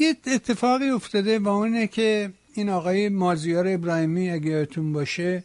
یه 0.00 0.16
اتفاقی 0.26 0.88
افتاده 0.88 1.38
با 1.38 1.52
اونه 1.52 1.86
که 1.86 2.32
این 2.54 2.68
آقای 2.68 3.08
مازیار 3.08 3.68
ابراهیمی 3.68 4.30
اگه 4.30 4.50
یادتون 4.50 4.92
باشه 4.92 5.44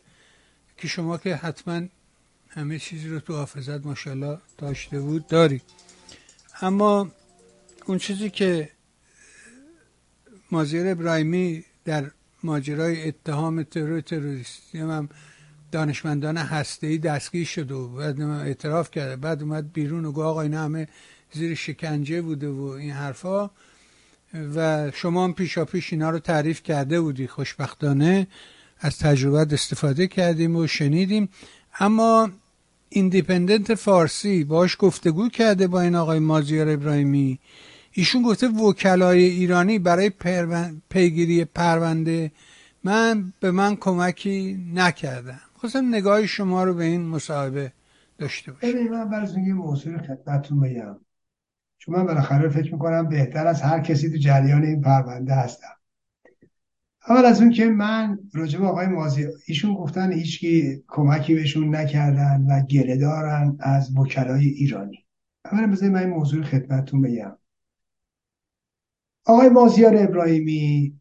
که 0.78 0.88
شما 0.88 1.18
که 1.18 1.36
حتما 1.36 1.82
همه 2.50 2.80
چیزی 2.80 3.08
رو 3.08 3.20
تو 3.20 3.34
حافظت 3.34 3.86
ماشاءالله 3.86 4.38
داشته 4.58 5.00
بود 5.00 5.28
داری. 5.28 5.62
اما 6.62 7.12
اون 7.86 7.98
چیزی 7.98 8.30
که 8.30 8.70
مازیار 10.52 10.88
ابراهیمی 10.88 11.64
در 11.86 12.12
ماجرای 12.44 13.08
اتهام 13.08 13.64
ترور 13.64 14.02
تروریستی 14.02 14.78
هم 14.78 15.10
دانشمندان 15.72 16.38
هسته 16.38 16.98
دستگیر 16.98 17.46
شده 17.46 17.74
و 17.74 17.88
بعد 17.88 18.22
اعتراف 18.22 18.92
کرده 18.92 19.16
بعد 19.16 19.42
اومد 19.42 19.74
بیرون 19.74 20.06
و 20.06 20.12
گفت 20.12 20.26
آقا 20.26 20.42
اینا 20.42 20.64
همه 20.64 20.88
زیر 21.32 21.56
شکنجه 21.56 22.22
بوده 22.22 22.50
و 22.50 22.62
این 22.62 22.92
حرفا. 22.92 23.50
و 24.56 24.92
شما 24.92 25.24
هم 25.24 25.34
پیشا 25.34 25.66
پیش 25.66 25.94
اینا 25.94 26.10
رو 26.10 26.20
تعریف 26.20 26.64
کرده 26.64 27.02
بودی 27.02 27.28
خوشبختانه 27.28 28.28
از 28.80 29.00
تجربت 29.00 29.54
استفاده 29.54 30.08
کردیم 30.08 30.56
و 30.56 30.68
شنیدیم. 30.68 31.30
اما 31.80 32.30
ایندیپندنت 32.90 33.76
فارسی 33.76 34.44
باش 34.44 34.76
گفتگو 34.80 35.30
کرده 35.30 35.68
با 35.68 35.82
این 35.82 35.96
آقای 35.96 36.20
مازیار 36.20 36.70
ابراهیمی. 36.70 37.40
ایشون 37.92 38.22
گفته 38.22 38.48
وکلای 38.48 39.24
ایرانی 39.24 39.80
برای 39.80 40.12
پیگیری 40.90 41.46
پرونده 41.46 42.32
من 42.84 43.34
به 43.40 43.52
من 43.52 43.76
کمکی 43.76 44.66
نکردم 44.74 45.40
خواستم 45.56 45.88
نگاه 45.88 46.26
شما 46.26 46.64
رو 46.64 46.74
به 46.74 46.84
این 46.84 47.02
مصاحبه 47.02 47.72
داشته 48.18 48.52
باشم. 48.52 48.68
من 48.92 49.10
برای 49.10 49.44
یه 49.48 49.54
موضوع 49.54 49.98
خدمتتون 49.98 50.60
بگم 50.60 50.96
چون 51.86 51.96
من 51.96 52.06
بالاخره 52.06 52.50
فکر 52.50 52.74
می‌کنم 52.74 53.10
بهتر 53.10 53.48
از 53.48 53.62
هر 53.62 53.80
کسی 53.80 54.10
تو 54.10 54.18
جریان 54.18 54.64
این 54.64 54.82
پرونده 54.82 55.34
هستم. 55.34 55.76
اول 57.08 57.26
از 57.26 57.42
اون 57.42 57.52
که 57.52 57.66
من 57.66 58.20
راجب 58.34 58.64
آقای 58.64 58.88
مازی 58.88 59.28
ایشون 59.48 59.74
گفتن 59.74 60.12
هیچکی 60.12 60.84
کمکی 60.88 61.36
بهشون 61.36 61.76
نکردن 61.76 62.46
و 62.50 62.62
گله 62.62 62.98
دارن 62.98 63.58
از 63.60 63.98
وکلای 63.98 64.48
ایرانی. 64.48 65.06
اولا 65.46 65.68
بذارید 65.68 65.94
من 65.94 66.00
این 66.00 66.10
موضوع 66.10 66.44
خدمتتون 66.44 67.02
بگم. 67.02 67.38
آقای 69.26 69.50
مازیار 69.50 69.96
ابراهیمی 69.98 71.00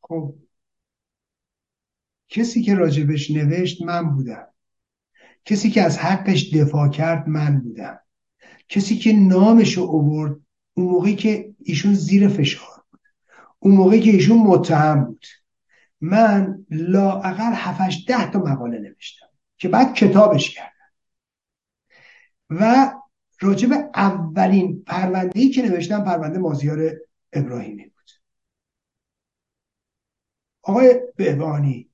خب 0.00 0.34
کسی 2.28 2.62
که 2.62 2.74
راجبش 2.74 3.30
نوشت 3.30 3.82
من 3.82 4.14
بودم. 4.14 4.46
کسی 5.44 5.70
که 5.70 5.82
از 5.82 5.98
حقش 5.98 6.54
دفاع 6.54 6.88
کرد 6.88 7.28
من 7.28 7.60
بودم. 7.60 8.03
کسی 8.68 8.96
که 8.96 9.12
نامش 9.12 9.74
رو 9.74 9.82
اوورد 9.82 10.40
اون 10.74 10.86
موقعی 10.86 11.16
که 11.16 11.54
ایشون 11.62 11.94
زیر 11.94 12.28
فشار 12.28 12.84
بود. 12.90 13.00
اون 13.58 13.74
موقعی 13.74 14.00
که 14.00 14.10
ایشون 14.10 14.38
متهم 14.38 15.04
بود. 15.04 15.26
من 16.00 16.64
لااقل 16.70 17.52
هفتش 17.54 18.04
ده 18.08 18.30
تا 18.30 18.38
مقاله 18.38 18.78
نوشتم 18.78 19.26
که 19.56 19.68
بعد 19.68 19.94
کتابش 19.94 20.54
کردم. 20.54 20.70
و 22.50 22.92
راجب 23.40 23.90
اولین 23.94 24.82
پرونده 24.86 25.40
ای 25.40 25.48
که 25.48 25.62
نوشتم 25.62 26.04
پرونده 26.04 26.38
مازیار 26.38 26.92
ابراهیمی 27.32 27.84
بود. 27.84 28.10
آقای 30.62 31.00
بهبانی 31.16 31.90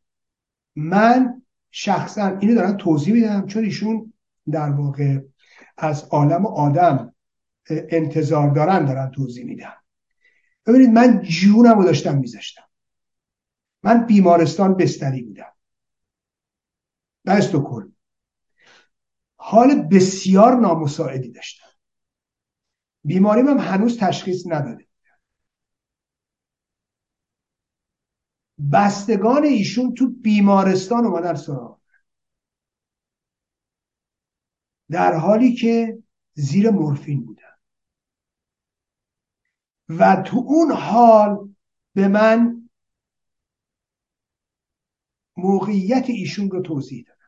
من 0.77 1.43
شخصا 1.71 2.39
اینو 2.39 2.55
دارم 2.55 2.77
توضیح 2.77 3.15
میدم 3.15 3.47
چون 3.47 3.65
ایشون 3.65 4.13
در 4.51 4.71
واقع 4.71 5.21
از 5.81 6.05
عالم 6.05 6.47
آدم 6.47 7.15
انتظار 7.71 8.51
دارن 8.51 8.85
دارن 8.85 9.11
توضیح 9.11 9.45
میدم 9.45 9.75
ببینید 10.67 10.91
من 10.91 11.23
جونم 11.23 11.79
رو 11.79 11.85
داشتم 11.85 12.19
میذاشتم. 12.19 12.63
من 13.83 14.07
بیمارستان 14.07 14.75
بستری 14.75 15.23
بودم. 15.23 15.53
در 17.25 17.37
استوکل 17.37 17.91
حال 19.37 19.75
بسیار 19.83 20.57
نامساعدی 20.57 21.31
داشتم. 21.31 21.67
بیماریم 23.05 23.49
هم 23.49 23.59
هنوز 23.59 23.99
تشخیص 23.99 24.47
نداده 24.47 24.87
بستگان 28.73 29.45
ایشون 29.45 29.95
تو 29.95 30.09
بیمارستان 30.09 31.07
اومدن 31.07 31.35
سراغ. 31.35 31.80
در 34.91 35.15
حالی 35.15 35.55
که 35.55 36.03
زیر 36.35 36.71
مورفین 36.71 37.25
بودن. 37.27 37.43
و 39.89 40.23
تو 40.23 40.37
اون 40.37 40.73
حال 40.73 41.55
به 41.95 42.09
من 42.09 42.69
موقعیت 45.37 46.05
ایشون 46.09 46.51
رو 46.51 46.63
توضیح 46.63 47.05
دادن. 47.07 47.21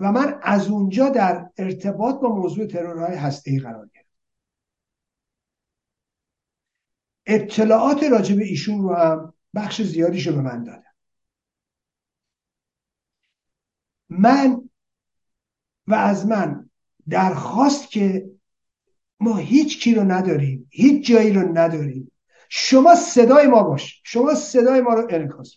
و 0.00 0.12
من 0.12 0.40
از 0.42 0.68
اونجا 0.68 1.08
در 1.08 1.50
ارتباط 1.56 2.20
با 2.20 2.28
موضوع 2.28 2.66
ترورهای 2.66 3.16
هسته 3.16 3.60
قرار 3.60 3.90
گرفتم. 3.94 4.06
اطلاعات 7.26 8.02
راجع 8.02 8.36
به 8.36 8.44
ایشون 8.44 8.82
رو 8.82 8.94
هم 8.94 9.34
بخش 9.54 9.82
زیادیشو 9.82 10.32
به 10.34 10.42
من 10.42 10.64
دادن. 10.64 10.82
من 14.08 14.68
و 15.86 15.94
از 15.94 16.26
من 16.26 16.70
درخواست 17.08 17.90
که 17.90 18.30
ما 19.20 19.36
هیچ 19.36 19.82
کی 19.82 19.94
رو 19.94 20.04
نداریم 20.04 20.68
هیچ 20.70 21.06
جایی 21.06 21.32
رو 21.32 21.58
نداریم. 21.58 22.12
شما 22.48 22.94
صدای 22.94 23.46
ما 23.46 23.62
باش 23.62 24.02
شما 24.04 24.34
صدای 24.34 24.80
ما 24.80 24.94
رو 24.94 25.06
انعکاس 25.10 25.56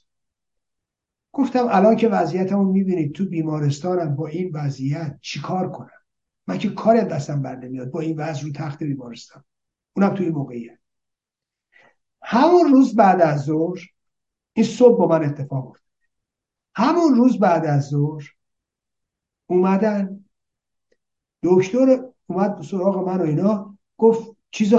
گفتم 1.31 1.67
الان 1.69 1.95
که 1.95 2.07
وضعیتمو 2.07 2.71
می‌بینید 2.71 3.13
تو 3.13 3.25
بیمارستانم 3.25 4.15
با 4.15 4.27
این 4.27 4.51
وضعیت 4.53 5.17
چیکار 5.21 5.71
کنم؟ 5.71 5.89
من 6.47 6.57
که 6.57 6.69
کار 6.69 7.01
دستم 7.01 7.41
بر 7.41 7.55
نمیاد 7.55 7.91
با 7.91 7.99
این 7.99 8.17
وضع 8.19 8.43
رو 8.43 8.51
تخت 8.51 8.83
بیمارستان. 8.83 9.43
اونم 9.95 10.15
توی 10.15 10.29
موقعیت. 10.29 10.79
همون 12.21 12.71
روز 12.71 12.95
بعد 12.95 13.21
از 13.21 13.41
ظهر 13.41 13.79
این 14.53 14.65
صبح 14.65 14.97
با 14.97 15.07
من 15.07 15.25
اتفاق 15.25 15.67
افتاد. 15.67 15.89
همون 16.75 17.15
روز 17.15 17.39
بعد 17.39 17.65
از 17.65 17.87
ظهر 17.87 18.33
اومدن 19.47 20.18
دکتر 21.43 22.03
اومد 22.27 22.61
سراغ 22.61 23.07
من 23.07 23.21
و 23.21 23.23
اینا 23.23 23.77
گفت 23.97 24.35
چیز 24.51 24.73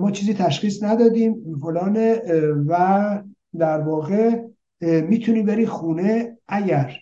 ما 0.00 0.10
چیزی 0.10 0.34
تشخیص 0.34 0.82
ندادیم 0.82 1.60
فلانه 1.62 2.22
و 2.66 3.22
در 3.58 3.80
واقع 3.80 4.42
می‌تونی 4.80 5.42
بری 5.42 5.66
خونه 5.66 6.38
اگر 6.48 6.96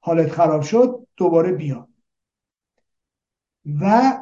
حالت 0.00 0.28
خراب 0.30 0.62
شد 0.62 1.06
دوباره 1.16 1.52
بیا. 1.52 1.88
و 3.80 4.12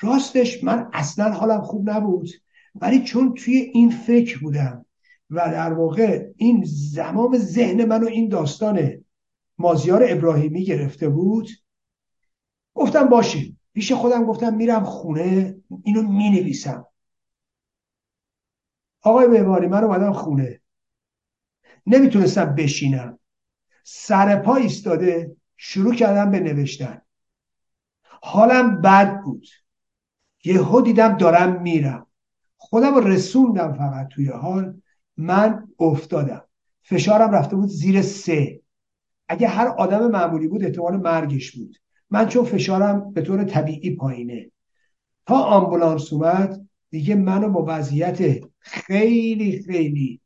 راستش 0.00 0.64
من 0.64 0.90
اصلا 0.92 1.30
حالم 1.30 1.60
خوب 1.60 1.90
نبود 1.90 2.28
ولی 2.74 3.04
چون 3.04 3.34
توی 3.34 3.54
این 3.54 3.90
فکر 3.90 4.38
بودم 4.38 4.86
و 5.30 5.36
در 5.36 5.72
واقع 5.72 6.26
این 6.36 6.62
زمام 6.66 7.38
ذهن 7.38 7.84
منو 7.84 8.06
این 8.06 8.28
داستان 8.28 9.04
مازیار 9.58 10.04
ابراهیمی 10.08 10.64
گرفته 10.64 11.08
بود 11.08 11.48
گفتم 12.76 13.08
باشه. 13.08 13.52
پیش 13.72 13.92
خودم 13.92 14.24
گفتم 14.24 14.54
میرم 14.54 14.84
خونه 14.84 15.56
اینو 15.84 16.02
می‌نویسم. 16.02 16.86
آقای 19.02 19.28
بهبانی 19.28 19.66
من 19.66 19.84
اومدم 19.84 20.12
خونه. 20.12 20.60
نمی‌تونستم 21.86 22.54
بشینم. 22.54 23.18
سر 23.84 24.36
پا 24.36 24.56
ایستاده 24.56 25.36
شروع 25.56 25.94
کردم 25.94 26.30
به 26.30 26.40
نوشتن. 26.40 27.00
حالم 28.22 28.80
بد 28.80 29.20
بود. 29.20 29.46
یهو 30.44 30.80
دیدم 30.80 31.16
دارم 31.16 31.62
میرم. 31.62 32.06
خودم 32.56 32.96
رسوندم 32.96 33.72
فقط 33.72 34.08
توی 34.08 34.28
حال. 34.28 34.80
من 35.16 35.68
افتادم. 35.78 36.44
فشارم 36.82 37.30
رفته 37.30 37.56
بود 37.56 37.68
زیر 37.68 38.02
سه. 38.02 38.60
اگه 39.28 39.48
هر 39.48 39.66
آدم 39.66 40.10
معمولی 40.10 40.48
بود 40.48 40.64
احتمال 40.64 40.96
مرگش 40.96 41.52
بود. 41.56 41.76
من 42.10 42.28
چون 42.28 42.44
فشارم 42.44 43.12
به 43.12 43.22
طور 43.22 43.44
طبیعی 43.44 43.96
پایینه. 43.96 44.50
تا 45.26 45.42
آمبولانس 45.42 46.12
اومد 46.12 46.68
دیگه 46.90 47.14
منو 47.14 47.48
با 47.48 47.64
وضعیت 47.68 48.44
خیلی 48.58 49.62
خیلی 49.62 50.20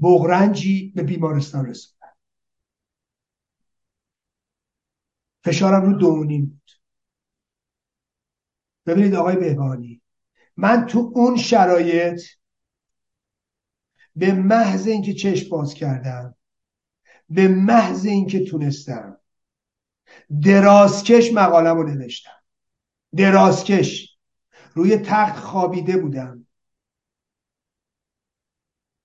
بغرنجی 0.00 0.92
به 0.96 1.02
بیمارستان 1.02 1.66
رسوندن. 1.66 2.12
فشارم 5.44 5.82
رو 5.82 5.92
دونیم 5.98 6.46
بود. 6.46 6.70
ببینید 8.86 9.14
آقای 9.14 9.36
بهبانی 9.36 10.02
من 10.56 10.86
تو 10.86 11.12
اون 11.14 11.36
شرایط 11.36 12.22
به 14.16 14.32
محض 14.32 14.86
اینکه 14.86 15.14
چشم 15.14 15.48
باز 15.48 15.74
کردم 15.74 16.34
به 17.28 17.48
محض 17.48 18.06
اینکه 18.06 18.44
تونستم 18.44 19.20
درازکش 20.42 21.32
مقالم 21.32 21.76
رو 21.76 21.88
نوشتم. 21.88 22.30
درازکش. 23.16 24.18
روی 24.74 24.96
تخت 24.96 25.36
خوابیده 25.36 25.96
بودم. 25.96 26.46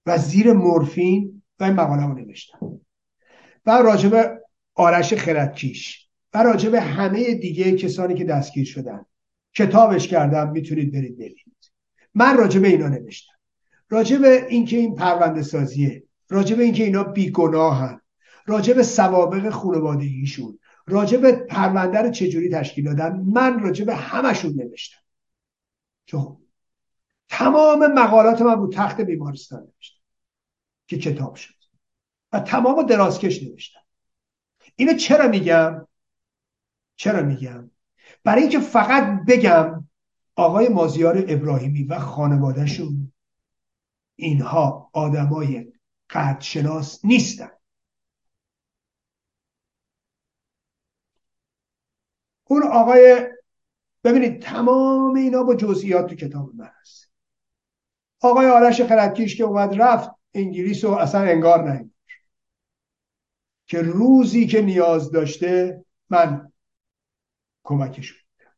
و 0.06 0.18
زیر 0.18 0.54
مورفین 0.54 1.44
و 1.60 1.64
این 1.64 1.74
مقاله 1.74 2.08
رو 2.08 2.14
نوشتم. 2.14 2.80
و 3.66 3.72
راجب 3.72 4.40
آرش 4.76 5.14
خردکیش. 5.14 6.10
و 6.34 6.44
راجب 6.44 6.74
همه 6.74 7.34
دیگه 7.34 7.78
کسانی 7.78 8.14
که 8.14 8.24
دستگیر 8.24 8.66
شدن. 8.66 9.06
کتابش 9.56 10.08
کردم 10.08 10.52
می‌تونید 10.52 10.94
برید 10.94 11.16
ببینید. 11.16 11.72
من 12.16 12.38
راجب 12.38 12.64
اینا 12.64 12.88
نوشتم. 12.88 13.34
راجب 13.90 14.24
اینکه 14.24 14.78
این 14.78 14.96
پرونده 14.96 15.44
سازیه. 15.44 16.04
راجب 16.30 16.60
اینکه 16.60 16.84
اینا 16.84 17.04
بیگناهن. 17.04 18.02
راجب 18.46 18.82
سوابق 18.82 19.50
خانوادگیشون. 19.50 20.60
راجب 20.86 21.32
پرونده 21.32 22.02
رو 22.02 22.12
چجوری 22.12 22.50
تشکیل 22.50 22.86
دادن؟ 22.86 23.22
من 23.22 23.60
راجب 23.60 23.90
همشون 23.90 24.54
نوشتم. 24.54 25.02
چون 26.06 26.38
تمام 27.30 27.94
مقالات 27.94 28.42
من 28.42 28.58
رو 28.60 28.70
تخت 28.70 29.02
بیمارستان 29.02 29.60
نوشتم 29.60 30.02
که 30.88 30.98
کتاب 30.98 31.36
شد. 31.36 31.54
و 32.32 32.40
تمام 32.40 32.86
درازکش 32.86 33.44
نوشتم. 33.44 33.80
اینو 34.76 34.94
چرا 34.94 35.28
میگم؟ 35.28 35.88
چرا 36.96 37.24
میگم؟ 37.24 37.72
برای 38.24 38.42
اینکه 38.42 38.60
فقط 38.60 39.26
بگم 39.28 39.88
آقای 40.36 40.70
مازیار 40.70 41.26
ابراهیمی 41.28 41.84
و 41.84 42.00
خانوادهشون 42.00 43.14
اینها 44.16 44.90
آدمای 44.94 45.74
قدرشناس 46.10 47.06
نیستن. 47.06 47.50
اون 52.44 52.64
آقای 52.64 53.28
ببینید 54.04 54.42
تمام 54.42 55.16
اینا 55.16 55.44
با 55.44 55.56
جزئیات 55.56 56.10
تو 56.10 56.16
کتاب 56.16 56.56
من 56.56 56.72
هست. 56.82 57.10
آقای 58.22 58.48
آرش 58.48 58.82
خردکیش 58.82 59.38
که 59.38 59.44
اومد 59.44 59.82
رفت 59.82 60.12
انگلیس 60.34 60.84
و 60.84 60.92
اصلا 60.92 61.22
انگار 61.22 61.64
نه 61.64 61.90
که 63.66 63.82
روزی 63.82 64.48
که 64.48 64.62
نیاز 64.62 65.12
داشته 65.12 65.86
من 66.10 66.52
کمکش 67.64 68.12
بودم 68.12 68.54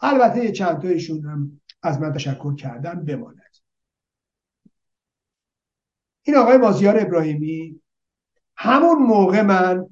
البته 0.00 0.52
چند 0.52 0.82
تایشون 0.82 1.24
هم 1.24 1.60
از 1.82 2.00
من 2.00 2.12
تشکر 2.12 2.54
کردن 2.54 3.04
بماند. 3.04 3.56
این 6.22 6.36
آقای 6.36 6.56
مازیار 6.56 7.00
ابراهیمی 7.00 7.80
همون 8.56 8.98
موقع 8.98 9.42
من 9.42 9.86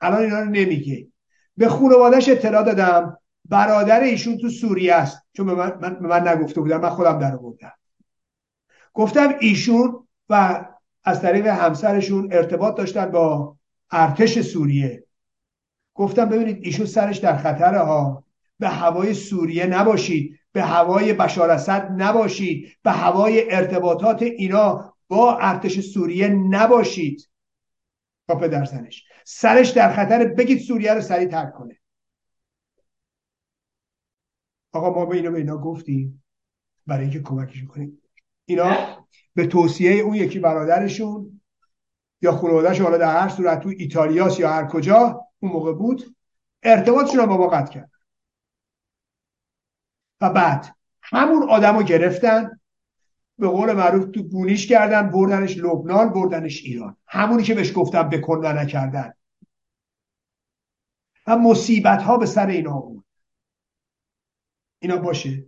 الان 0.00 0.20
اینا 0.22 0.40
رو 0.40 0.50
نمیگه. 0.50 1.11
به 1.56 1.68
خانوادش 1.68 2.28
اطلاع 2.28 2.62
دادم. 2.62 3.18
برادر 3.48 4.00
ایشون 4.00 4.38
تو 4.38 4.48
سوریه 4.48 4.94
است. 4.94 5.22
چون 5.32 5.46
به 5.46 5.54
من, 5.54 5.78
من, 5.80 5.98
من 6.00 6.28
نگفته 6.28 6.60
بودم 6.60 6.80
من 6.80 6.90
خودم 6.90 7.18
در 7.18 7.36
بودم 7.36 7.72
گفتم 8.94 9.34
ایشون 9.40 10.08
و 10.28 10.64
از 11.04 11.22
طریق 11.22 11.46
همسرشون 11.46 12.32
ارتباط 12.32 12.76
داشتن 12.76 13.10
با 13.10 13.56
ارتش 13.90 14.40
سوریه. 14.40 15.04
گفتم 15.94 16.28
ببینید 16.28 16.58
ایشون 16.62 16.86
سرش 16.86 17.18
در 17.18 17.36
خطر 17.36 17.74
ها. 17.74 18.24
به 18.58 18.68
هوای 18.68 19.14
سوریه 19.14 19.66
نباشید. 19.66 20.38
به 20.52 20.62
هوای 20.62 21.12
بشار 21.12 21.50
اسد 21.50 21.88
نباشید. 21.96 22.76
به 22.82 22.90
هوای 22.90 23.54
ارتباطات 23.54 24.22
اینا 24.22 24.94
با 25.08 25.38
ارتش 25.38 25.80
سوریه 25.80 26.28
نباشید. 26.28 27.28
با 28.28 28.34
پدر 28.34 28.64
زنش. 28.64 29.04
سرش 29.24 29.70
در 29.70 29.92
خطر 29.92 30.24
بگید 30.24 30.60
سوریه 30.60 30.94
رو 30.94 31.00
سریع 31.00 31.28
ترک 31.28 31.54
کنه. 31.54 31.78
آقا 34.72 34.90
ما 34.90 35.06
به 35.06 35.16
اینا 35.16 35.30
به 35.30 35.38
اینا 35.38 35.58
گفتیم 35.58 36.24
برای 36.86 37.02
اینکه 37.02 37.22
کمکشون 37.22 37.68
کنیم. 37.68 38.02
اینا 38.44 39.06
به 39.34 39.46
توصیه 39.46 39.92
اون 39.92 40.14
یکی 40.14 40.38
برادرشون 40.38 41.40
یا 42.22 42.32
خانوادهش 42.32 42.80
حالا 42.80 42.98
در 42.98 43.20
هر 43.20 43.28
صورت 43.28 43.60
تو 43.60 43.72
ایتالیاس 43.78 44.38
یا 44.38 44.50
هر 44.50 44.66
کجا 44.66 45.26
اون 45.40 45.52
موقع 45.52 45.72
بود 45.72 46.16
ارتباطشون 46.62 47.20
رو 47.20 47.26
با 47.26 47.36
ما 47.36 47.46
قطع 47.46 47.72
کرد. 47.72 47.90
و 50.20 50.30
بعد 50.30 50.76
همون 51.02 51.50
آدم 51.50 51.76
رو 51.76 51.82
گرفتن 51.82 52.60
به 53.42 53.48
قول 53.48 53.72
معروف 53.72 54.10
تو 54.10 54.22
گونیش 54.22 54.66
کردن 54.66 55.10
بردنش 55.10 55.56
لبنان 55.56 56.12
بردنش 56.12 56.62
ایران. 56.64 56.96
همونی 57.06 57.42
که 57.42 57.54
بهش 57.54 57.72
گفتم 57.76 58.08
بکن 58.08 58.38
و 58.38 58.52
نکردن. 58.52 59.14
و 61.26 61.36
مصیبت 61.36 62.02
ها 62.02 62.16
به 62.18 62.26
سر 62.26 62.46
اینا 62.46 62.80
بود 62.80 63.04
اینا 64.78 64.96
باشه. 64.96 65.46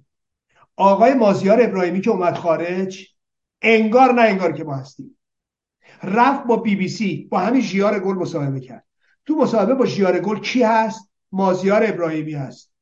آقای 0.77 1.15
مازیار 1.15 1.63
ابراهیمی 1.63 2.01
که 2.01 2.11
اومد 2.11 2.35
خارج 2.35 3.09
انگار 3.63 4.13
نه 4.13 4.23
انگار 4.23 4.53
که 4.53 4.65
ما 4.65 4.77
هستیم. 4.77 5.19
رفت 6.03 6.47
با 6.47 6.57
بی 6.57 6.77
بی 6.77 6.89
سی 6.89 7.29
با 7.31 7.39
همین 7.39 7.61
جیار 7.61 8.01
گل 8.01 8.15
مصاحبه 8.15 8.61
کرد. 8.61 8.87
تو 9.27 9.37
مصاحبه 9.37 9.75
با 9.75 9.87
جیار 9.87 10.21
گل 10.21 10.41
کی 10.41 10.63
هست؟ 10.63 11.11
مازیار 11.33 11.83
ابراهیمی 11.87 12.35
هست. 12.35 12.73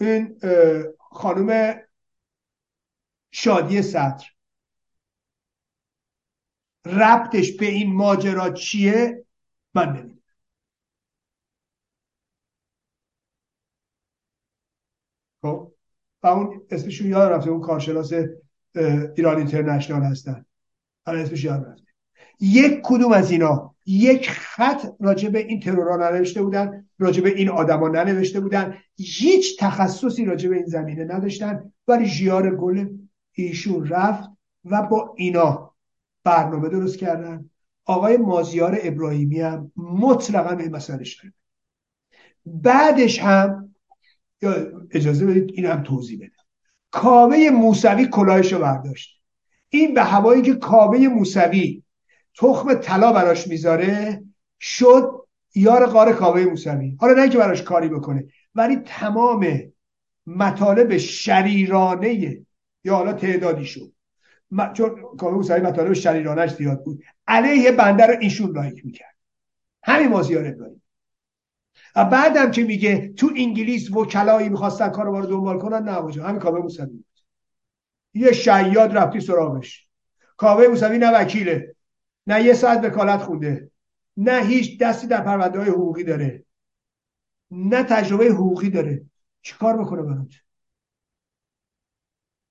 این 0.00 0.40
خانم 0.98 1.76
شادی 3.38 3.82
سطر 3.82 4.26
ربطش 6.86 7.52
به 7.52 7.66
این 7.66 7.92
ماجرا 7.92 8.50
چیه؟ 8.50 9.24
من 9.74 9.92
نمی‌دونم. 9.92 10.22
خب 15.42 15.72
و 16.22 16.26
اون 16.26 16.66
اسمشون 16.70 17.06
یاد 17.06 17.32
رفته 17.32 17.50
اون 17.50 17.60
کارشناس 17.60 18.12
ایران 19.16 19.36
اینترنشنال 19.36 20.02
هستن. 20.02 20.44
حالا 21.06 21.18
اسمش 21.18 21.44
یاد 21.44 21.64
رفته. 21.64 21.86
یک 22.40 22.80
کدوم 22.84 23.12
از 23.12 23.30
اینا 23.30 23.74
یک 23.86 24.30
خط 24.30 24.86
راجع 25.00 25.28
به 25.28 25.38
این 25.38 25.60
ترورا 25.60 25.96
ننوشته 25.96 26.42
بودن 26.42 26.88
راجع 26.98 27.22
به 27.22 27.30
این 27.30 27.48
آدما 27.48 27.88
ننوشته 27.88 28.40
بودن. 28.40 28.78
هیچ 28.96 29.60
تخصصی 29.60 30.24
راجع 30.24 30.48
به 30.48 30.56
این 30.56 30.66
زمینه 30.66 31.04
نداشتن 31.04 31.72
ولی 31.88 32.06
جیار 32.10 32.56
گل 32.56 33.05
ایشون 33.36 33.86
رفت 33.86 34.30
و 34.64 34.82
با 34.82 35.14
اینا 35.16 35.74
برنامه 36.24 36.68
درست 36.68 36.98
کردن. 36.98 37.50
آقای 37.84 38.16
مازیار 38.16 38.78
ابراهیمی 38.82 39.40
هم 39.40 39.72
مطلقا 39.76 40.54
به 40.54 40.68
مسئله 40.68 41.04
شده 41.04 41.32
بعدش 42.46 43.18
هم 43.18 43.74
اجازه 44.90 45.26
بدید 45.26 45.50
این 45.54 45.66
هم 45.66 45.82
توضیح 45.82 46.18
بده 46.18 46.36
کاوه 46.90 47.50
موسوی 47.52 48.06
کلاهش 48.06 48.52
رو 48.52 48.58
برداشت. 48.58 49.22
این 49.68 49.94
به 49.94 50.02
هوایی 50.02 50.42
که 50.42 50.54
کاوه 50.54 50.98
موسوی 50.98 51.82
تخم 52.38 52.74
طلا 52.74 53.12
براش 53.12 53.48
می‌ذاره 53.48 54.22
شد 54.60 55.10
یار 55.54 55.86
قار 55.86 56.12
کاوه 56.12 56.44
موسوی. 56.44 56.96
حالا 57.00 57.22
نه 57.22 57.28
که 57.28 57.38
براش 57.38 57.62
کاری 57.62 57.88
بکنه 57.88 58.26
ولی 58.54 58.76
تمام 58.76 59.46
مطالب 60.26 60.96
شریرانه 60.96 62.45
یا 62.86 62.94
حالا 62.96 63.12
تعدادی 63.12 63.64
شد. 63.64 63.92
چون 64.74 65.16
کاوه 65.18 65.34
موسوی 65.34 65.60
مطالب 65.60 65.92
شریرانش 65.92 66.54
زیاد 66.54 66.84
بود. 66.84 67.02
علیه 67.26 67.72
بنده 67.72 68.06
رو 68.06 68.14
ایشون 68.20 68.50
لایک 68.50 68.84
می‌کرد. 68.84 69.16
همین 69.82 70.08
مازیار 70.08 70.46
ابراهیم 70.46 70.82
و 71.96 72.04
بعدم 72.04 72.50
که 72.50 72.64
میگه 72.64 73.08
تو 73.08 73.30
انگلیس 73.36 73.90
وکلایی 73.90 74.48
می‌خواستن 74.48 74.88
کارو 74.88 75.20
رو 75.20 75.26
دنبال 75.26 75.58
کنن 75.58 75.82
نه 75.88 76.22
همین 76.22 76.40
کاوه 76.40 76.58
موسوی 76.58 76.86
بود. 76.86 77.04
یه 78.14 78.32
شیاد 78.32 78.96
رفتی 78.96 79.20
سراغش. 79.20 79.86
کاوه 80.36 80.66
موسوی 80.66 80.98
نه 80.98 81.10
وکیله 81.10 81.74
نه 82.26 82.42
یه 82.42 82.52
ساعت 82.52 82.84
وکالت 82.84 83.22
خونده 83.22 83.70
نه 84.16 84.44
هیچ 84.44 84.80
دستی 84.80 85.06
در 85.06 85.20
پرونده 85.20 85.58
های 85.58 85.68
حقوقی 85.68 86.04
داره 86.04 86.44
نه 87.50 87.82
تجربه 87.82 88.24
حقوقی 88.24 88.70
داره. 88.70 89.04
چیکار 89.42 89.76
بکنه 89.76 90.02
برات؟ 90.02 90.45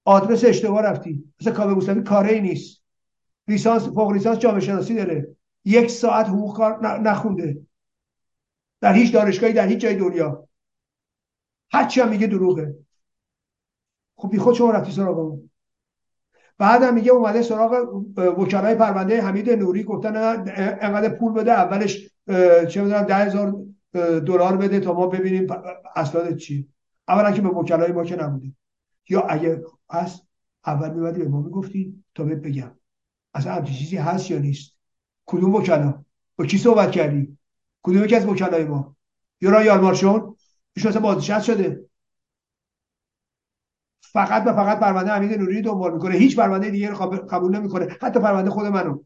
آدرس 0.06 0.44
اشتباه 0.44 0.82
رفتی. 0.82 1.34
مثل 1.42 1.52
کاوه 1.52 2.02
کاره 2.02 2.30
ای 2.30 2.42
نیست. 2.42 2.84
لیسانس 3.48 3.84
فوق 3.84 4.12
لیسانس 4.12 4.40
جامعه 4.40 4.60
شناسی 4.60 4.96
داره. 4.96 5.36
یک 5.66 5.90
ساعت 5.90 6.28
حقوق 6.28 6.58
کار 6.58 7.00
نخونده. 7.00 7.62
در 8.82 8.94
هیچ 8.94 9.14
دانشگاهی 9.14 9.54
در 9.54 9.68
هیچ 9.68 9.80
جای 9.80 9.96
دنیا. 9.96 10.48
هرچی 11.72 12.02
هم 12.02 12.10
میگه 12.10 12.28
دروغه. 12.28 12.76
خب 14.18 14.30
بی 14.32 14.38
خود 14.38 14.56
شما 14.56 14.72
رفتی 14.72 14.92
سراغ 14.92 15.20
اون 15.20 15.50
بعد 16.58 16.84
میگه 16.84 17.12
اومده 17.12 17.42
سراغ 17.42 18.04
وکلای 18.18 18.76
پرونده 18.76 19.22
حمید 19.22 19.50
نوری. 19.50 19.84
گفتن 19.84 20.16
انقدر 20.82 21.10
پول 21.10 21.34
بده 21.34 21.52
اولش 21.52 22.10
چه 22.70 22.82
می‌دونم 22.82 23.02
ده 23.02 23.16
هزار 23.16 23.56
دلار 24.20 24.58
بده 24.58 24.80
تا 24.80 24.94
ما 24.94 25.08
ببینیم 25.08 25.48
اسناد 25.96 26.36
چی 26.36 26.70
اولا 27.08 27.32
که 27.32 27.42
به 27.42 27.50
وکلای 27.50 27.92
ما 27.92 28.04
که 28.04 28.16
نبوده. 28.16 28.52
یا 29.10 29.22
اگه 29.22 29.64
هست 29.92 30.28
اول 30.66 30.94
میبادی 30.94 31.20
به 31.20 31.28
ما 31.28 31.42
می‌گفتی 31.42 32.04
تا 32.16 32.24
بهت 32.24 32.38
بگم. 32.38 32.80
اصلا 33.34 33.54
همچین 33.54 33.76
چیزی 33.76 33.98
هست 33.98 34.32
یا 34.32 34.40
نیست؟ 34.40 34.78
کدوم 35.26 35.56
وکلا؟ 35.56 36.06
با 36.36 36.46
کی 36.46 36.58
صحبت 36.58 36.92
کردی؟ 36.92 37.38
کدوم 37.84 38.04
یکی 38.04 38.16
از 38.16 38.26
وکلای 38.26 38.66
ما؟ 38.66 38.96
یورا 39.42 39.64
یالمارشون 39.64 40.36
ایشون 40.76 40.90
اصلا 40.90 41.02
بازنشسته 41.02 41.54
شده. 41.54 41.90
فقط 44.02 44.44
و 44.48 44.54
فقط 44.54 44.80
پرونده 44.80 45.12
حمید 45.12 45.34
نوری 45.40 45.62
دنبال 45.62 45.94
می‌کنه. 45.94 46.16
هیچ 46.16 46.36
پرونده 46.36 46.70
دیگه 46.70 46.90
رو 46.90 46.96
قبول 47.30 47.58
نمی‌کنه. 47.58 47.98
حتی 48.02 48.20
پرونده 48.20 48.50
خود 48.50 48.66
منو. 48.66 49.04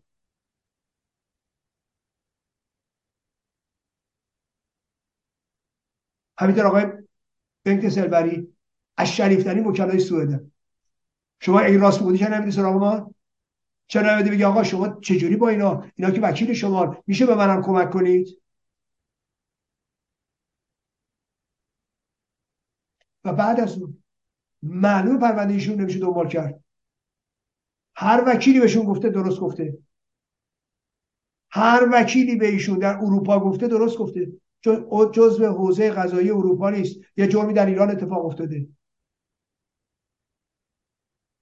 همینطور 6.39 6.65
آقای 6.65 6.85
بنک 7.65 7.89
سلبری 7.89 8.55
از 8.97 9.07
شریفترین 9.07 9.65
وکلای 9.65 9.99
سوئده 9.99 10.51
شما 11.39 11.59
اگه 11.59 11.77
راست 11.77 11.99
بودی 11.99 12.17
چرا 12.17 12.37
نمیدی 12.37 12.51
سراغ 12.51 12.75
ما؟ 12.75 13.15
چرا 13.87 14.15
نمیدی 14.15 14.29
بگی 14.29 14.43
آقا 14.43 14.63
شما 14.63 14.99
چجوری 15.01 15.35
با 15.35 15.49
اینا؟ 15.49 15.83
اینا 15.95 16.11
که 16.11 16.21
وکیل 16.21 16.53
شما 16.53 16.97
میشه 17.07 17.25
به 17.25 17.35
منم 17.35 17.61
کمک 17.63 17.89
کنید؟ 17.89 18.27
و 23.23 23.33
بعد 23.33 23.59
از 23.59 23.77
اون 23.77 24.03
معلوم 24.63 25.19
پرونده 25.19 25.53
ایشون 25.53 25.81
نمیشه 25.81 25.99
دنبال 25.99 26.27
کرد. 26.27 26.63
هر 27.95 28.23
وکیلی 28.27 28.59
بهشون 28.59 28.85
گفته 28.85 29.09
درست 29.09 29.39
گفته. 29.39 29.77
هر 31.51 31.89
وکیلی 31.93 32.35
به 32.35 32.47
ایشون 32.47 32.79
در 32.79 32.95
اروپا 32.95 33.39
گفته 33.39 33.67
درست 33.67 33.97
گفته. 33.97 34.31
جزء 35.13 35.47
حوزه 35.47 35.91
قضایی 35.91 36.31
اروپا 36.31 36.69
نیست. 36.69 36.99
یه 37.17 37.27
جرمی 37.27 37.53
در 37.53 37.65
ایران 37.65 37.91
اتفاق 37.91 38.25
افتاده. 38.25 38.67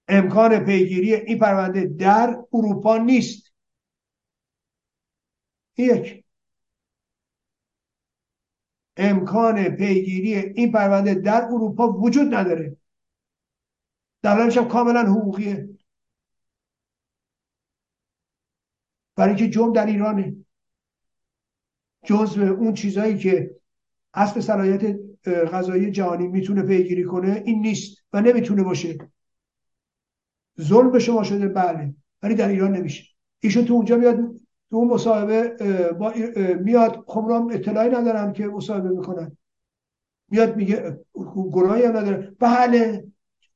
امکان 0.08 0.60
پیگیری 0.60 1.14
این 1.14 1.40
پرونده 1.40 1.86
در 1.86 2.44
اروپا 2.54 2.98
نیست. 2.98 3.54
یک. 5.78 6.24
امکان 8.98 9.70
پیگیری 9.70 10.36
این 10.36 10.72
پرونده 10.72 11.14
در 11.14 11.46
اروپا 11.46 11.92
وجود 11.92 12.34
نداره. 12.34 12.78
دلایلش 14.24 14.58
هم 14.58 14.68
کاملا 14.68 15.02
حقوقیه. 15.02 15.70
برای 19.16 19.30
اینکه 19.30 19.50
جرم 19.50 19.74
در 19.74 19.86
ایرانه. 19.86 20.36
جزء 22.06 22.48
اون 22.48 22.74
چیزهایی 22.74 23.18
که 23.18 23.56
اصل 24.14 24.40
صلاحیت 24.40 25.00
غذایی 25.26 25.92
جهانی 25.92 26.28
می‌تونه 26.28 26.64
پیگیری 26.64 27.04
کنه 27.04 27.44
این 27.46 27.62
نیست 27.62 27.98
و 28.14 28.22
نمی‌تونه 28.22 28.64
باشه. 28.64 28.98
ظلم 30.62 30.92
به 30.92 31.00
شما 31.00 31.24
شده 31.24 31.48
بله 31.48 31.94
ولی 32.24 32.36
در 32.36 32.48
ایران 32.48 32.72
نمیشه. 32.72 33.04
ایشون 33.40 33.66
تو 33.66 33.74
اونجا 33.74 33.98
میاد 33.98 34.16
تو 34.70 34.76
اون 34.76 34.88
مصاحبه 34.88 35.48
با 36.00 36.14
میاد. 36.64 37.04
خب 37.08 37.50
اطلاعی 37.52 37.90
ندارم 37.90 38.34
که 38.34 38.48
مصاحبه 38.48 38.90
می‌کنن. 38.90 39.38
میاد 40.32 40.56
میگه 40.56 41.00
گناهی 41.52 41.84
هم 41.84 41.98
نداره. 41.98 42.36
بله 42.40 43.08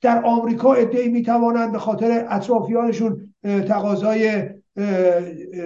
در 0.01 0.25
آمریکا 0.25 0.73
ادعی 0.73 1.09
می‌توانند 1.09 1.71
به 1.71 1.79
خاطر 1.79 2.25
اطرافیانشون 2.29 3.33
تقاضای 3.43 4.49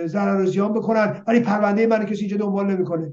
ضرر 0.06 0.42
و 0.42 0.46
زیان 0.46 0.74
بکنن 0.74 1.24
ولی 1.28 1.40
پرونده 1.40 1.88
من 1.88 2.06
کسی 2.06 2.20
اینجا 2.20 2.38
دنبال 2.38 2.72
نمی‌کنه. 2.72 3.12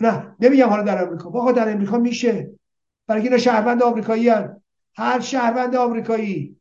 نه 0.00 0.36
نمیگم 0.40 0.68
حالا 0.68 0.82
در 0.82 1.04
آمریکا. 1.04 1.30
واقعا 1.30 1.52
در 1.52 1.72
آمریکا 1.72 1.98
میشه. 1.98 2.50
برای 3.06 3.22
اینا 3.22 3.38
شهروند 3.38 3.82
آمریکایی. 3.82 4.30
هر 4.96 5.20
شهروند 5.20 5.76
آمریکایی 5.76 6.56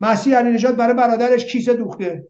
مسیح 0.00 0.38
علی 0.38 0.50
نجات 0.50 0.76
برای 0.76 0.94
برادرش 0.94 1.44
کیسه 1.44 1.74
دوخته. 1.74 2.28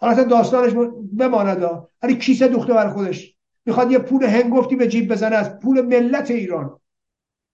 حالا 0.00 0.24
داستانش 0.24 0.72
بماند 1.18 1.88
ولی 2.02 2.16
کیسه 2.16 2.48
دوخته 2.48 2.72
برای 2.72 2.92
خودش. 2.92 3.36
می‌خواد 3.66 3.92
یه 3.92 3.98
پول 3.98 4.24
هنگفتی 4.24 4.76
به 4.76 4.88
جیب 4.88 5.12
بزنه 5.12 5.36
از 5.36 5.58
پول 5.58 5.80
ملت 5.80 6.30
ایران. 6.30 6.80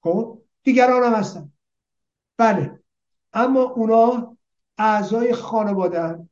خب؟ 0.02 0.38
دیگران 0.62 1.02
هم 1.02 1.14
هستن. 1.14 1.52
بله. 2.38 2.78
اما 3.32 3.62
اونا 3.62 4.37
اعضای 4.78 5.32
خانواده 5.32 6.28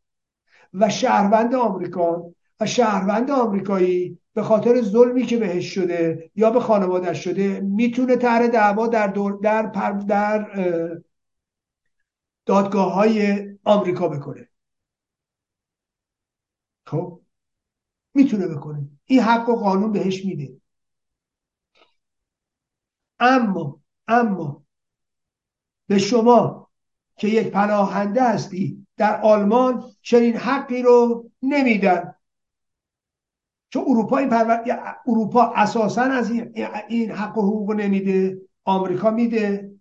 و 0.75 0.88
شهروند 0.88 1.55
آمریکا 1.55 2.31
و 2.61 2.66
شهروند 2.66 3.31
آمریکایی 3.31 4.19
به 4.35 4.43
خاطر 4.43 4.83
ظلمی 4.83 5.23
که 5.23 5.37
بهش 5.37 5.75
شده 5.75 6.31
یا 6.35 6.50
به 6.50 6.61
خانواده 6.61 7.14
شده 7.14 7.61
می‌تونه 7.61 8.16
طرح 8.16 8.47
دعوا 8.47 8.87
در 8.87 9.07
دور 9.07 9.38
در 9.43 9.62
در 9.93 10.47
دادگاه 12.47 12.93
های 12.93 13.49
آمریکا 13.65 14.09
بکنه. 14.09 14.49
خب؟ 16.87 17.21
می‌تونه 18.15 18.49
بکنه. 18.49 18.88
این 19.05 19.21
حق 19.21 19.49
و 19.49 19.57
قانون 19.57 19.93
بهش 19.93 20.25
میده. 20.25 20.61
اما 23.19 23.81
اما 24.09 24.62
به 25.87 25.99
شما 25.99 26.71
که 27.17 27.29
یک 27.29 27.49
پناهنده 27.49 28.23
هستی 28.23 28.87
در 28.97 29.21
آلمان 29.21 29.85
چنین 30.03 30.37
حقی 30.37 30.83
رو 30.83 31.31
نمیدن. 31.43 32.15
چون 33.69 33.85
اروپا 33.88 34.19
این 34.19 34.31
اروپا 35.07 35.53
اساسا 35.57 36.03
از 36.03 36.31
این, 36.88 37.11
حق 37.11 37.38
و 37.38 37.43
حقوق 37.43 37.73
نمیده 37.73 38.41
آمریکا 38.65 39.11
میده. 39.11 39.75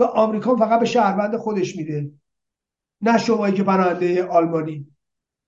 و 0.00 0.04
آمریکا 0.04 0.56
فقط 0.56 0.80
به 0.80 0.86
شهروند 0.86 1.36
خودش 1.36 1.76
میده. 1.76 2.10
نه 3.02 3.18
شمایی 3.18 3.54
که 3.54 3.62
پناهنده 3.62 4.24
آلمانی. 4.24 4.86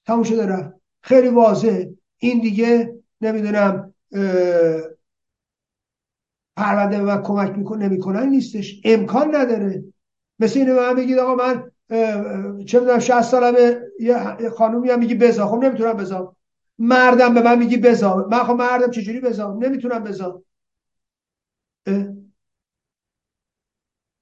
تموم 0.06 0.22
شده 0.22 0.46
رفت. 0.46 0.74
خیلی 1.02 1.28
واضح 1.28 1.84
این 2.18 2.40
دیگه 2.40 2.94
نمی‌دونم 3.20 3.94
پرونده 6.56 6.98
به 6.98 7.02
من 7.02 7.22
کمک 7.22 7.58
می‌کنه 7.58 7.88
نمی‌کنن 7.88 8.28
نیستش. 8.28 8.80
امکان 8.84 9.36
نداره. 9.36 9.84
مثل 10.38 10.58
اینه 10.58 10.72
من 10.72 10.94
بگید 10.94 11.18
آقا 11.18 11.34
من 11.34 11.70
چه 12.64 12.80
می‌دونم 12.80 12.98
60 12.98 13.22
سالمه 13.22 13.80
یه 14.00 14.50
خانومی 14.50 14.90
هم 14.90 14.98
میگی 14.98 15.14
بزا. 15.14 15.46
خب 15.46 15.64
نمی‌تونم 15.64 15.92
بزا. 15.92 16.36
مردم 16.78 17.34
به 17.34 17.42
من 17.42 17.58
میگی 17.58 17.76
بزا. 17.76 18.28
من 18.30 18.38
خب 18.38 18.52
مردم 18.52 18.90
چجوری 18.90 19.20
بزا؟ 19.20 19.54
نمی‌تونم 19.54 20.04
بزا. 20.04 20.42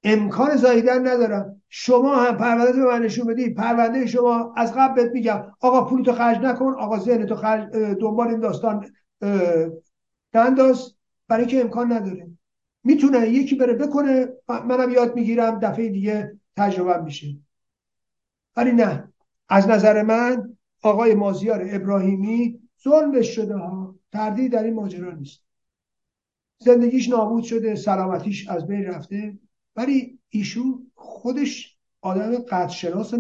امکان 0.05 0.57
زاییدن 0.57 1.09
ندارم. 1.09 1.63
شما 1.69 2.17
هم 2.17 2.37
پرونده 2.37 2.73
به 2.73 2.85
من 2.85 3.03
نشون 3.03 3.27
بدی 3.27 3.51
پرونده 3.51 4.07
شما 4.07 4.55
از 4.57 4.75
قبل 4.77 4.95
بهت 4.95 5.13
میگم. 5.13 5.43
آقا 5.61 5.85
پول 5.85 6.03
تو 6.03 6.13
خرج 6.13 6.39
نکن. 6.39 6.75
آقا 6.75 6.99
ذهن 6.99 7.27
تو 7.27 7.35
خرج 7.35 7.71
دنبال 8.01 8.29
این 8.29 8.41
داستان 8.41 8.87
ننداز. 10.35 10.95
برای 11.29 11.47
که 11.47 11.61
امکان 11.61 11.93
نداره. 11.93 12.31
می‌تونه 12.85 13.29
یکی 13.29 13.55
بره 13.55 13.73
بکنه. 13.73 14.29
منم 14.49 14.91
یاد 14.91 15.15
می‌گیرم 15.15 15.59
دفعه 15.59 15.89
دیگه 15.89 16.39
تجربه 16.57 17.03
میشه. 17.03 17.37
ولی 18.57 18.73
نه. 18.73 19.13
از 19.49 19.69
نظر 19.69 20.03
من 20.03 20.57
آقای 20.83 21.15
مازیار 21.15 21.67
ابراهیمی 21.71 22.61
ظلمش 22.85 23.35
شده 23.35 23.57
ها. 23.57 23.95
تردید 24.13 24.53
در 24.53 24.63
این 24.63 24.75
ماجرا 24.75 25.13
نیست. 25.13 25.41
زندگیش 26.59 27.09
نابود 27.09 27.45
شده. 27.45 27.75
سلامتیش 27.75 28.49
از 28.49 28.67
بین 28.67 28.85
رفته. 28.85 29.39
ولی 29.81 30.19
ایشون 30.29 30.91
خودش 30.95 31.77
آدم 32.01 32.39
قدشناس 32.39 33.15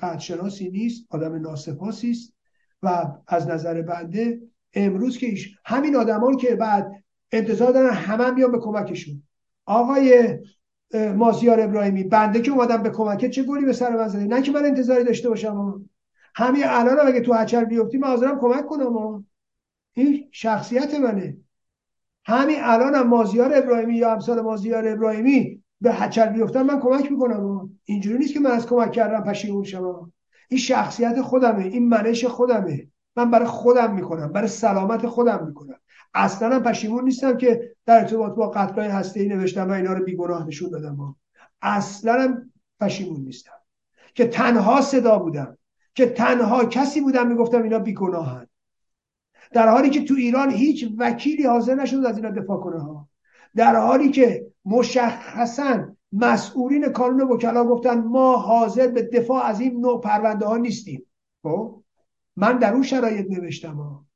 قدشناسی 0.00 0.70
نیست 0.70 1.06
آدم 1.10 1.34
ناسپاسی 1.34 2.10
است. 2.10 2.34
و 2.82 3.06
از 3.26 3.48
نظر 3.48 3.82
بنده 3.82 4.40
امروز 4.74 5.18
که 5.18 5.26
ایش 5.26 5.56
همین 5.64 5.96
آدمان 5.96 6.36
که 6.36 6.56
بعد 6.56 7.04
انتظار 7.32 7.72
دارن 7.72 7.94
همه 7.94 8.24
هم 8.24 8.34
بیان 8.34 8.52
به 8.52 8.58
کمکشون. 8.58 9.22
آقای 9.66 10.38
مازیار 11.16 11.60
ابراهیمی 11.60 12.04
بنده 12.04 12.40
که 12.40 12.50
اومدم 12.50 12.82
به 12.82 12.90
کمکت 12.90 13.30
چه 13.30 13.42
گلی 13.42 13.64
به 13.64 13.72
سر 13.72 13.96
من 13.96 14.08
زدی 14.08 14.28
نه 14.28 14.42
که 14.42 14.52
من 14.52 14.64
انتظاری 14.64 15.04
داشته 15.04 15.28
باشم 15.28 15.84
همین 16.34 16.62
الان 16.66 17.06
اگه 17.06 17.20
تو 17.20 17.32
هچل 17.32 17.64
بیفتی 17.64 17.98
من 17.98 18.08
حاضرم 18.08 18.40
کمک 18.40 18.66
کنم 18.66 19.26
این 19.92 20.28
شخصیت 20.32 20.94
منه. 20.94 21.36
همین 22.24 22.56
الان 22.60 22.94
هم 22.94 23.08
مازیار 23.08 23.54
ابراهیمی 23.54 23.96
یا 23.96 24.12
امثال 24.12 24.40
مازیار 24.40 24.88
ابراهیمی 24.88 25.63
به 25.84 25.92
هچل 25.92 26.26
بیفتن 26.26 26.62
من 26.62 26.80
کمک 26.80 27.12
می‌کنم. 27.12 27.70
اینجوری 27.84 28.18
نیست 28.18 28.34
که 28.34 28.40
من 28.40 28.50
از 28.50 28.66
کمک 28.66 28.92
کردم 28.92 29.20
پشیمون 29.20 29.64
شما 29.64 30.10
این 30.48 30.60
شخصیت 30.60 31.22
خودمه 31.22 31.64
این 31.64 31.88
منش 31.88 32.24
خودمه. 32.24 32.86
من 33.16 33.30
برای 33.30 33.46
خودم 33.46 33.94
می‌کنم 33.94 34.32
برای 34.32 34.48
سلامت 34.48 35.06
خودم 35.06 35.46
می‌کنم. 35.46 35.74
اصلا 36.14 36.60
پشیمون 36.60 37.04
نیستم 37.04 37.36
که 37.36 37.74
در 37.86 37.98
ارتباط 37.98 38.34
با 38.34 38.50
قتلای 38.50 38.88
هسته 38.88 39.20
ای 39.20 39.28
نوشتم 39.28 39.68
و 39.68 39.72
اینا 39.72 39.92
رو 39.92 40.04
بیگناه 40.04 40.46
نشون 40.46 40.70
دادم. 40.70 41.16
اصلا 41.62 42.48
پشیمون 42.80 43.20
نیستم. 43.20 43.58
که 44.14 44.28
تنها 44.28 44.80
صدا 44.80 45.18
بودم. 45.18 45.58
که 45.94 46.06
تنها 46.06 46.64
کسی 46.64 47.00
بودم 47.00 47.26
می‌گفتم 47.26 47.62
اینا 47.62 47.78
بیگناهن. 47.78 48.46
در 49.52 49.68
حالی 49.68 49.90
که 49.90 50.04
تو 50.04 50.14
ایران 50.14 50.50
هیچ 50.50 50.88
وکیلی 50.98 51.46
حاضر 51.46 51.74
نشد 51.74 52.04
از 52.06 52.16
اینا 52.16 52.30
دفاع 52.30 52.60
کنه. 52.60 52.78
ها 52.82 53.08
در 53.56 53.76
حالی 53.76 54.10
که 54.10 54.46
مشخصا 54.64 55.96
مسئولین 56.12 56.88
کانون 56.88 57.20
وکلا 57.20 57.64
گفتن 57.64 58.00
ما 58.00 58.36
حاضر 58.36 58.88
به 58.88 59.02
دفاع 59.02 59.44
از 59.44 59.60
این 59.60 59.80
نوع 59.80 60.00
پرونده 60.00 60.46
ها 60.46 60.56
نیستیم. 60.56 61.06
خب؟ 61.42 61.82
من 62.36 62.58
در 62.58 62.72
اون 62.72 62.82
شرایط 62.82 63.26
نوشتم. 63.30 63.76
ها 63.76 64.06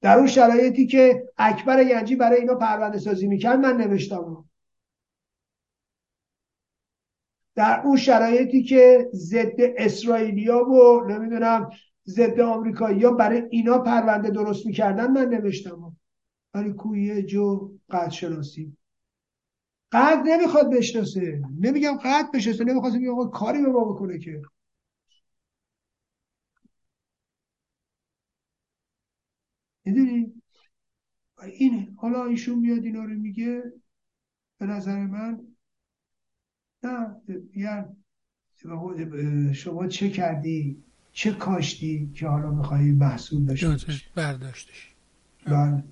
در 0.00 0.18
اون 0.18 0.26
شرایطی 0.26 0.86
که 0.86 1.28
اکبر 1.38 1.86
ینجی 1.86 2.16
برای 2.16 2.40
اینا 2.40 2.54
پرونده 2.54 2.98
سازی 2.98 3.26
می‌کرد 3.26 3.58
من 3.58 3.76
نوشتم. 3.76 4.44
در 7.54 7.80
اون 7.84 7.96
شرایطی 7.96 8.62
که 8.62 9.10
ضد 9.12 9.56
اسرائیلیا 9.58 10.68
و 10.68 11.04
نمی‌دونم 11.08 11.70
ضد 12.06 12.40
آمریکایی 12.40 13.06
برای 13.18 13.42
اینا 13.50 13.78
پرونده 13.78 14.30
درست 14.30 14.66
می‌کردن 14.66 15.10
من 15.10 15.28
نوشتم. 15.28 15.82
ولی 15.82 15.91
کویه 16.54 17.22
جو 17.22 17.72
قد 17.90 18.10
شناسی. 18.10 18.76
قد 19.92 20.22
نمی‌خواد 20.26 20.74
بشناسه. 20.74 21.42
نمیگم 21.60 21.96
قد 22.04 22.30
بشناسه 22.34 22.64
نمی‌خواد 22.64 22.92
بگم 22.92 23.10
آقا 23.10 23.26
کاری 23.26 23.62
به 23.62 23.68
ما 23.68 23.84
بکنه 23.84 24.18
که. 24.18 24.42
می‌دونی؟ 29.84 30.42
اینه. 31.42 31.88
حالا 31.96 32.24
ایشون 32.24 32.58
میاد 32.58 32.84
اینا 32.84 33.04
رو 33.04 33.14
میگه 33.14 33.62
به 34.58 34.66
نظر 34.66 35.06
من. 35.06 35.40
نه 36.82 37.16
یعنی 37.56 39.54
شما 39.54 39.86
چه 39.86 40.10
کردی؟ 40.10 40.82
چه 41.12 41.32
کاشتی 41.32 42.10
که 42.14 42.28
حالا 42.28 42.50
میخوایی 42.50 42.92
محصول 42.92 43.44
داشته 43.44 43.76
برداشتش. 44.14 44.92
بله. 45.46 45.84